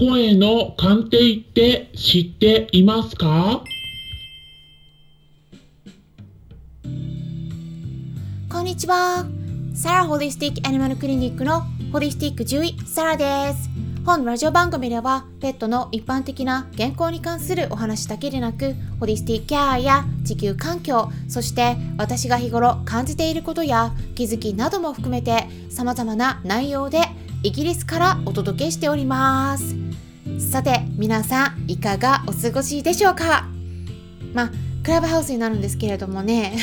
[0.00, 3.62] 声の鑑定って知っていますか？
[8.50, 9.26] こんにちは。
[9.74, 13.68] サラホリスティックアニマルクリニックのホリスティック獣医サラです。
[14.06, 27.02] 本ラジオ番組ではペットの一般的な健康に関するお話だけでなくホリスティックケアや地球環境そして私が日頃感じていることや気づきなども含めて様々な内容で
[27.42, 29.76] イギリスからお届けしております
[30.40, 33.46] さて皆さんいかがお過ごしでしょうか？
[34.32, 34.50] まあ
[34.82, 36.56] クラブハウスになるんですけれどもね。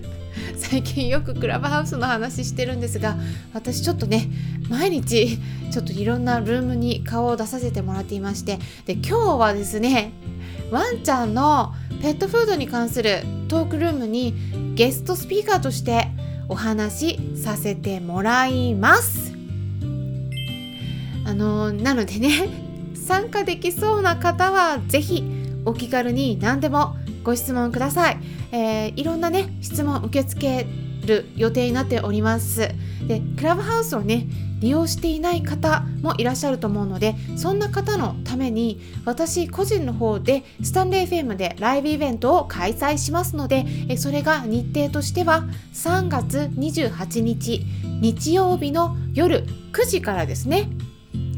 [0.56, 3.16] 最近よくクラブハウスの話してるんですが
[3.52, 4.30] 私ちょっとね
[4.70, 5.38] 毎日
[5.70, 10.12] ちょっといろんなルームに顔を出させてもらっていましてで今日はですね
[10.70, 14.34] ワンちゃんのペットフードに関するトークルームに
[14.74, 16.08] ゲストスピーカーとして
[16.48, 19.34] お話しさせてもらいます。
[21.24, 22.65] あのなのでね
[23.06, 25.24] 参加できそうな方は是非
[25.64, 28.18] お気軽に何でもご質問ください、
[28.50, 30.66] えー、いろんなね質問受け付け
[31.06, 32.68] る予定になっております。
[33.06, 34.26] でクラブハウスをね
[34.58, 47.64] 利用していない方もいらっしゃると思うのでそんな方のために私個人の方でスタンレー FM でライブイベントを開催しますのでそれが日程としては3月28日
[48.00, 50.70] 日曜日の夜9時からですね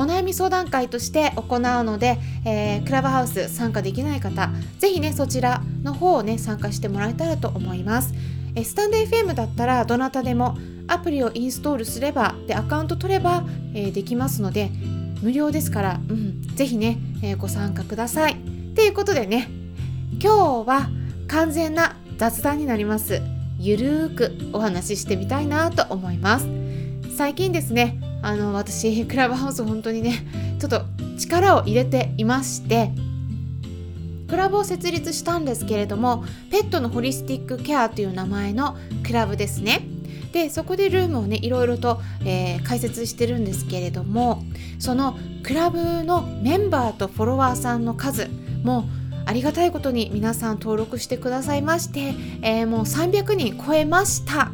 [0.00, 8.14] お悩み相談会として行うので、えー、クラブハウス参加できない方ぜひねそちらの方をね参加してもらえたらと思います、
[8.54, 10.56] えスタンド FM だったらどなたでも
[10.88, 14.70] アプリをインストールすればでアカウント取れば、えー、できますので
[15.20, 18.36] 無料ですから、うん、ぜひね、えー、ご参加ください。
[18.74, 19.50] ということでね
[20.12, 20.88] 今日は
[21.28, 23.20] 完全な雑談になります。
[23.58, 26.48] ゆるーくお話ししてみたいなと思います。
[27.14, 30.24] 最近ですねあの私クラブハウス本当にね
[30.58, 30.82] ちょっと
[31.18, 32.90] 力を入れていまして
[34.28, 39.82] クラブを設立したんですけれどもペットのホリスティックケアという名前のクラブですね。
[40.32, 44.44] でそこでルームをねいろいろと、えー、開設してるんですけれども
[44.78, 48.28] そのクラブのメンバーとフォロワーさんの数
[48.62, 48.88] も
[49.26, 54.52] ありがたいことに皆さん登録してくださいまして、えー、もう300人超えました。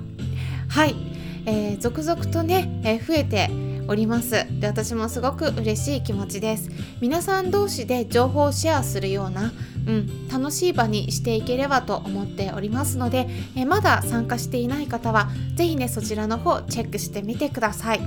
[0.69, 1.16] はい。
[1.47, 3.49] えー、続々とね、えー、増えて
[3.89, 4.47] おります。
[4.61, 6.69] で私もすごく嬉しい気持ちです。
[7.01, 9.53] 皆さん同士で情報をシェアするような、
[9.87, 18.01] うん、楽しい場にしていければと思っておりますので、え、まだ参加していない方は是非ねそちらの方チェックしてみてください。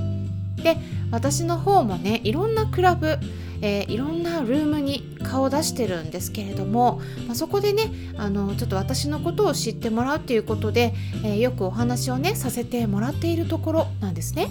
[0.61, 0.77] で
[1.11, 3.17] 私の方もねいろんなクラブ
[3.61, 10.93] えー、いろんなルームに顔を出してるんですけれども、まあ、そこでねあのちょっと私のことを知ってもらうっていうことで、
[11.23, 14.47] えー、よくお話をねさせてもらっているところなんですね。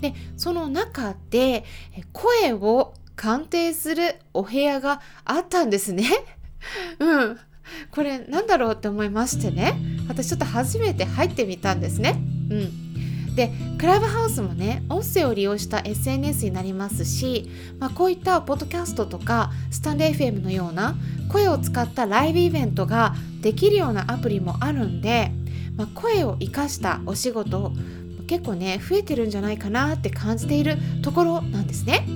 [0.00, 1.64] でその中で
[2.12, 6.04] 声を鑑定するお部屋があったんですね。
[6.98, 7.38] うん。
[7.90, 12.20] これなんだろうって思いましてね私ちょっと初めて入ってみたんですね。
[12.50, 12.91] うん。
[13.34, 20.96] でクラブハウスもね音声を利用した SNS になりますし、まあ、こういったポッドキャストとかスタンレー FM のような
[21.30, 25.32] 声を使ったライブイベントができるようなアプリもあるんで、
[25.76, 27.72] まあ、声を生かしたお仕事
[28.26, 32.06] 結構ね増えてるんじゃないかなって感じているところなんですね。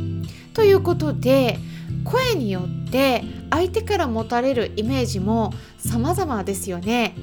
[0.54, 1.58] ということで
[2.06, 7.16] 声によって相手から持たれるイメージも様々ですよね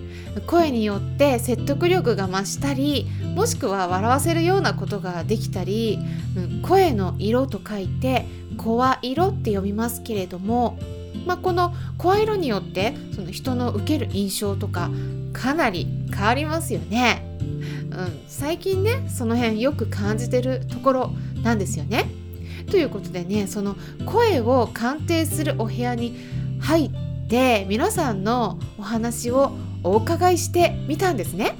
[0.45, 5.99] 声によって説得力が増したりもしくは笑わせるようなことができたり、
[6.35, 8.25] うん、声の色と書いて
[8.57, 10.77] 声色って読みますけれども、
[11.25, 14.91] まあ、この声色によってその人の受ける印象とか
[15.31, 21.11] かなり変わりますよね、うん、最近ねその辺よく感じてるところ
[21.41, 22.22] なんですよね。
[22.69, 23.75] ということでねその
[24.05, 26.17] 声を鑑定するお部屋に
[26.59, 26.91] 入っ
[27.27, 29.51] て皆さんのお話を
[29.83, 31.55] お伺いしてみたんですね。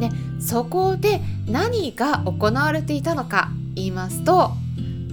[0.00, 4.50] でそこで何が行われていたのか言いますと、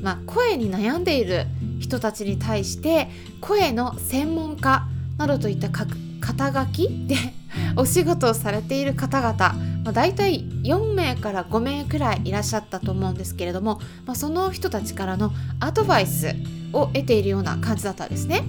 [0.02, 1.46] まあ、声に悩んでいる
[1.80, 4.88] 人たちに対して声の専門家
[5.18, 7.16] などといった肩書きで
[7.76, 9.54] お仕事をされている方々、
[9.84, 16.36] まあ、大体4名から5名くらいいらっしゃったと思うんですけれども、まあ、その人たちからのアドバイス
[16.74, 18.44] を得ているような感じだったんですね。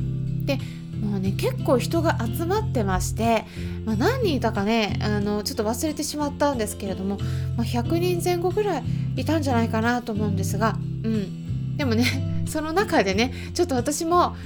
[0.44, 0.58] で
[1.00, 3.46] もうね結構人が集まってまして、
[3.86, 7.16] まあ、何人いたかねあのちょっと忘れてしまったんですけれども、
[7.56, 8.84] まあ、100人前後ぐらい
[9.16, 14.36] いたんじゃないかなと思うんですが、うん、でもねその中でねちょっと私も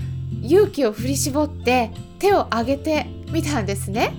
[0.42, 1.90] 勇気を振り絞って
[2.20, 4.12] 手を挙げてみたんですね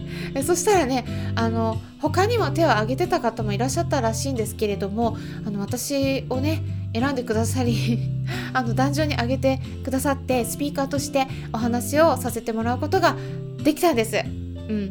[0.46, 1.06] そしたらね
[1.36, 6.62] あの他にも手を挙げてた方もいらっしゃったらしいんですけれどもあの私をね
[6.94, 8.00] 選んでくださり
[8.54, 13.16] あの壇上に上げてくださってスピーカーとしてお話をさせてもらうことが
[13.64, 14.18] できたんです。
[14.18, 14.90] うん、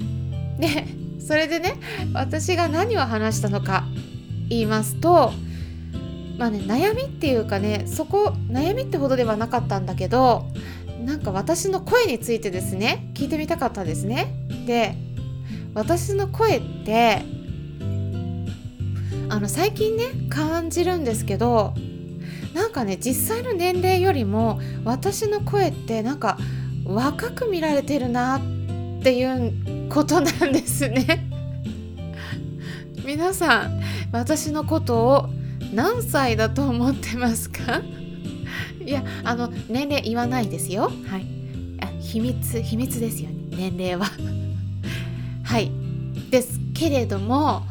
[0.59, 0.87] で
[1.19, 1.75] それでね
[2.13, 3.85] 私が何を話したのか
[4.49, 5.33] 言いますと
[6.39, 10.47] まあね悩みっていうかねそこ悩みってほどではなかったんだけど
[11.01, 14.35] なんか私の声についてですね聞いてみたかったんですね。
[14.67, 14.95] で
[15.75, 17.23] 私の声って
[19.29, 21.75] あの最近ね感じるんですけど
[22.55, 26.39] なんかね実際の年齢よりも私の声ってなんか
[26.85, 28.41] 若く見られてるなっ
[29.03, 31.29] ていうことなんですね
[33.05, 33.81] 皆さん
[34.13, 35.29] 私のことを
[35.73, 37.83] 何歳だと思ってますか？
[38.85, 40.91] いやあの年齢言わないですよ。
[41.07, 41.27] はい。
[41.81, 43.31] あ秘密秘密ですよ。
[43.31, 44.07] ね年齢は。
[45.45, 45.71] はい。
[46.31, 47.63] ですけれども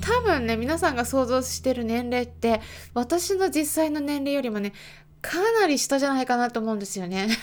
[0.00, 2.60] 多分ね皆さんが想像してる年齢って
[2.94, 4.72] 私の実際の年齢よりもね
[5.20, 7.28] かなり下じゃないかなと思うんですよね。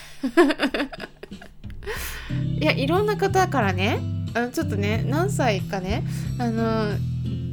[2.60, 4.00] いやいろんな方からね
[4.34, 6.04] あのちょっとね何歳かね
[6.40, 6.94] あの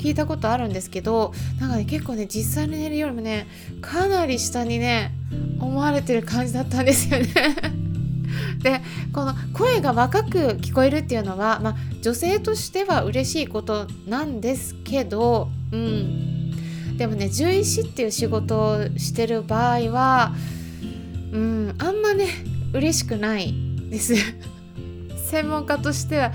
[0.00, 3.46] 聞いたことあるんですけどなんかね結構ね実際の年齢よりもね
[3.82, 5.12] かなり下にね
[5.60, 7.28] 思われてる感じだったんですよね。
[8.62, 8.80] で
[9.12, 20.34] この声が若く聞こえるっていうのは、まあ、女性としては嬉しいことなんですけど、うん、でもね獣医師っていう仕事をしてる場合は、
[21.32, 22.28] うん、あんまね
[22.72, 23.54] 嬉しくない
[23.90, 24.14] です。
[25.30, 26.32] 専門家としては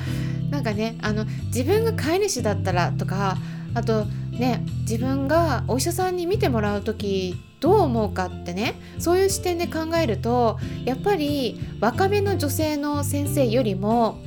[0.50, 3.38] なんかねあの自分が飼い主だったらとか
[3.75, 14.19] あとね自分がお医者さんに診てもらう時どう思うかってねそういう視点で考えるとやっぱり若めの女性の先生よりも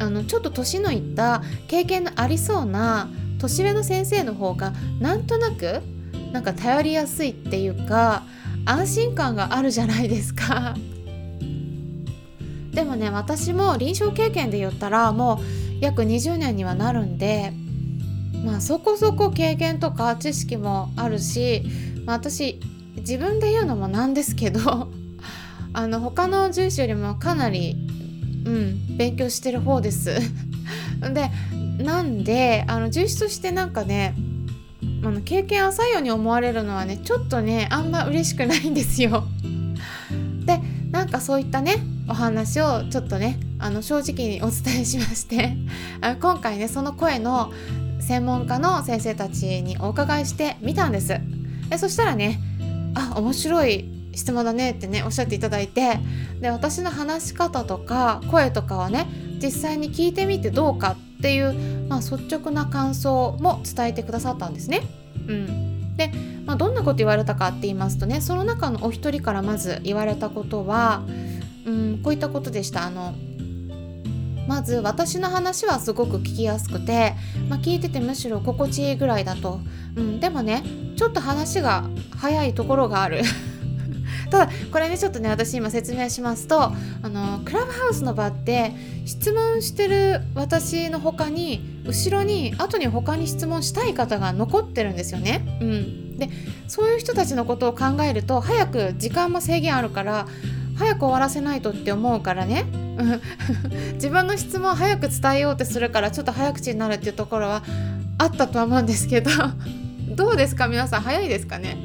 [0.00, 3.08] あのちょっと年のいった経験のありそうな
[3.38, 5.80] 年上の先生の方がなんとなく
[6.32, 8.22] なんか頼りやすいっていうか
[8.64, 10.76] 安心感があるじゃないですか。
[12.70, 15.38] でもね私も臨床経験で言ったらもう
[15.80, 17.52] 約20年にはなるんで
[18.44, 21.62] まあそこそこ経験とか知識もあるし、
[22.04, 22.60] まあ、私
[22.96, 24.90] 自分で言うのもなんですけど
[25.72, 27.76] あの他の獣医師よりもかなり、
[28.44, 30.10] うん、勉強してる方です。
[31.14, 31.30] で
[31.82, 34.14] なんであの獣医師としてなんかね
[35.04, 39.24] あの経験浅いように思われるのはねちょっとねあんま嬉しくないんですよ。
[40.44, 40.60] で
[40.90, 41.76] なんかそういったね
[42.08, 45.56] お話をちょっとねあの正直にお伝えしまして
[46.20, 47.52] 今回ねその声の
[48.12, 51.18] 専門家の先生たちにお伺いしてみたんです
[51.70, 52.40] でそしたらね
[52.94, 55.98] あ面白い質問だねってねおっしゃっていただいて
[56.38, 59.06] で私の話し方とか声とかはね
[59.42, 64.82] 実際に聞いてみてどうかっていう、まあ、率直な感想も伝えてくださったんですね。
[65.26, 66.12] うん、で、
[66.44, 71.02] まあ、どんなこと言われたかって言いますとねその中のお一人からまず言われたことは、
[71.64, 72.84] うん、こういったことでした。
[72.84, 73.14] あの
[74.52, 77.14] まず私の話はすごく聞きやすくて、
[77.48, 79.60] まあ、聞いててむしろ心地いいぐらいだと、
[79.96, 80.62] うん、でもね
[80.94, 81.88] ちょっと話が
[82.18, 83.22] 早いところがある。
[84.30, 88.72] ただこれねちょっとね私今説明しますとあのクラブハウスの場って
[89.06, 95.58] 質問してる私の他に後ろに後に他に質問したい方が残ってるんですよね。
[95.62, 96.28] うん、で
[96.68, 100.26] そういう人たちのことを考えると早く時間も制限あるから
[100.76, 102.81] 早く終わらせないとって思うからね。
[103.94, 107.62] 自分の質問を早く伝えようとするからちょっと早口になるっていうところは
[108.18, 109.30] あったとは思うんですけど
[110.14, 110.68] どうですか？
[110.68, 111.76] 皆さん早いですかね？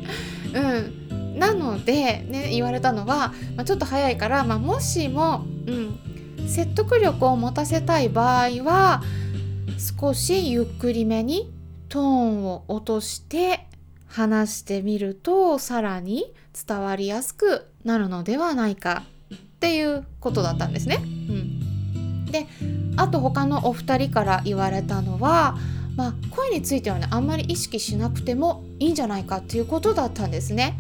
[0.53, 1.39] うん。
[1.39, 5.99] なのでね言われたのは、まあ、ちょっと早いから、まあ、もしも、うん、
[6.47, 9.03] 説得力を持たせたい場合は
[9.99, 11.51] 少しゆっくりめに
[11.89, 13.67] トーンを落として
[14.07, 16.33] 話してみるとさらに
[16.67, 19.03] 伝わりやすくなるのではないか。
[19.57, 20.99] っていうことだったんですね。
[21.03, 22.45] うん、で
[22.95, 25.57] あと他のお二人から言われたのは、
[25.95, 30.79] まあ、声についてはねあんまり意識しなくてもいいんじゃないかっていうことだったんですね。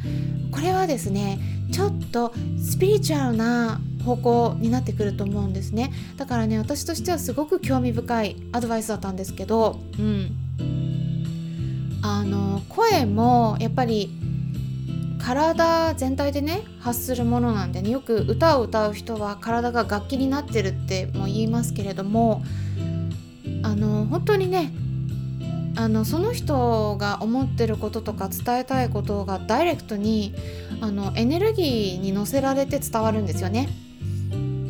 [0.51, 1.39] これはですね
[1.71, 10.31] ちょっとスピリチュアルな方向になってくると思うんですねだからね私としてはすごく興味深いアドバイスだったんですけど、うん、
[12.01, 14.09] あの声もやっぱり
[15.27, 22.43] 体全体でね発するものなんでねよく歌を歌う人は体が楽器になってるっても言いますけれども
[23.61, 24.71] あの本当にね
[25.75, 30.33] あのその人が思ってることとか伝えたいことがダイレクトに
[30.79, 33.67] あのエネルギーに乗せられて伝わるんですよね。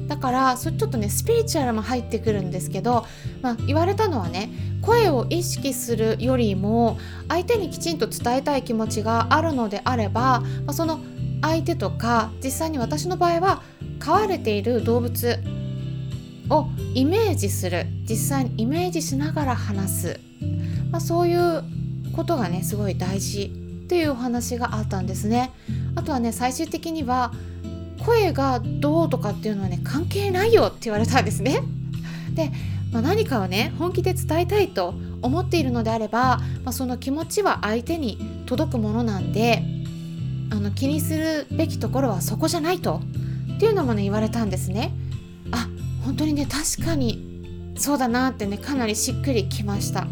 [0.07, 3.05] だからそれちょっとねスピリチュアルも入ってくるんですけど
[3.41, 4.49] まあ、言われたのはね
[4.81, 10.99] 声を意識するよりも相手にきちんと伝えたい気持ちがあるのであれば、まあ、その
[11.41, 13.61] 相手とか実際に私の場合は
[13.99, 15.39] 飼われている動物
[16.49, 20.19] をイメージする実際にイメージしながら話す、
[20.91, 21.63] まあ、そういう
[22.15, 23.51] ことがねすごい大事
[23.85, 25.51] っていうお話があったんですね。
[25.95, 27.31] あとはね最終的には
[28.05, 31.61] 声がどうとかっていうのはね関係ないよって言われたんですね。
[32.33, 32.51] で、
[32.91, 39.63] まあ、何かをね本気で伝えたいと思っているのであれば、まあ、その気持ちは相手に届くものなんで
[40.51, 43.01] あの気にするべきところはそこじゃないと
[43.55, 44.91] っていうのもね言われたんですね。
[45.51, 45.67] あ
[46.05, 50.07] 本当にね確かにそうだなってねかなりしっくりきました。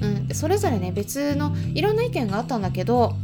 [0.00, 3.14] うん、それぞれね別のいろんな意見があったんだけど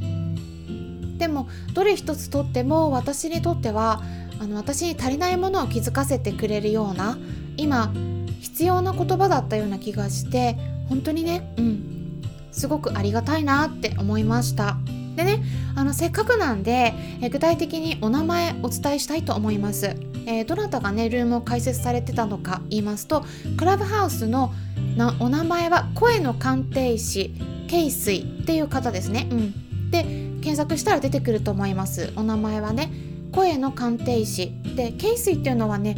[1.18, 4.00] でもどれ一つとっても私にとっては
[4.40, 7.18] あの私に足りないものを気づかせてくれるような
[7.56, 7.92] 今
[8.40, 10.56] 必要な言葉だったような気がして
[10.88, 14.76] 本当にねうんすごくありがたいなって思いました。
[15.16, 15.42] でね
[15.74, 16.94] あのせっかくなんで
[17.30, 23.24] 具体的にお名前お伝えしたいと思います、えー、どなたがねルームを開設されてたのか言いますと
[23.56, 24.52] クラブハウスの
[24.96, 27.34] なお名前は声の鑑定士
[27.68, 29.28] ケイスイっていう方ですね。
[29.30, 29.90] うん。
[29.90, 32.12] で検索したら出てくると思います。
[32.16, 32.90] お名前はね
[33.32, 34.52] 声の鑑定士。
[34.74, 35.96] でケイスイっていうのはね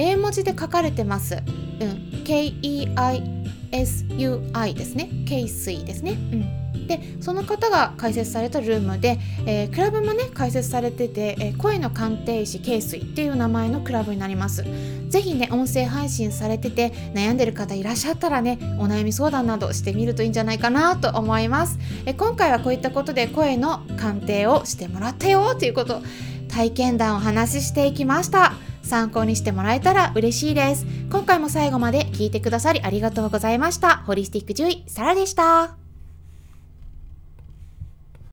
[0.00, 1.38] 英文字で書かれてます、う
[1.84, 3.34] ん、K-E-I-S-U-I
[4.74, 5.10] ですね。
[5.28, 6.12] ケイスイですね。
[6.12, 6.60] うん。
[6.86, 14.64] でその方が開設されたルームで、えー、クラブもね開設されてて、えー、声の鑑定士ケイスっていう名前のクラブになります。
[15.08, 21.78] ぜひね音声配信されてて悩んでる方いらっしゃったらねお悩み相談などしてみるといいんじゃないかなと思います。
[22.06, 26.00] え今回はこういったことで声の鑑定をしてもらったよということ
[26.48, 28.54] 体験談をお話ししていきました。
[28.90, 30.84] 参考にしてもらえたら嬉しいです。
[31.10, 33.98] 今回も最後まで聞いてくださりありがとうございました。
[33.98, 35.79] ホリスティック獣医サラでした。